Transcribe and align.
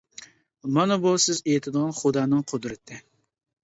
مانا 0.77 0.97
بۇ 1.05 1.13
سىز 1.27 1.43
ئېيتىدىغان 1.43 1.97
خۇدانىڭ 2.01 2.45
قۇدرىتى. 2.53 3.05